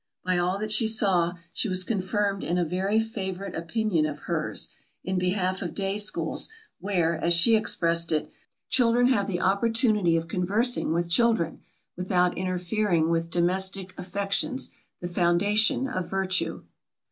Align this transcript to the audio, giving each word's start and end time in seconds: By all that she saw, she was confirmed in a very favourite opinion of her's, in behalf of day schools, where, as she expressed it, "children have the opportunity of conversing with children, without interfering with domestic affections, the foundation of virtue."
By 0.25 0.39
all 0.39 0.57
that 0.57 0.71
she 0.71 0.87
saw, 0.87 1.33
she 1.53 1.69
was 1.69 1.83
confirmed 1.83 2.43
in 2.43 2.57
a 2.57 2.65
very 2.65 2.99
favourite 2.99 3.55
opinion 3.55 4.07
of 4.07 4.21
her's, 4.21 4.69
in 5.03 5.19
behalf 5.19 5.61
of 5.61 5.75
day 5.75 5.99
schools, 5.99 6.49
where, 6.79 7.13
as 7.23 7.35
she 7.35 7.55
expressed 7.55 8.11
it, 8.11 8.31
"children 8.67 9.09
have 9.09 9.27
the 9.27 9.39
opportunity 9.41 10.17
of 10.17 10.27
conversing 10.27 10.91
with 10.91 11.07
children, 11.07 11.61
without 11.95 12.35
interfering 12.35 13.11
with 13.11 13.29
domestic 13.29 13.93
affections, 13.95 14.71
the 15.01 15.07
foundation 15.07 15.87
of 15.87 16.09
virtue." 16.09 16.63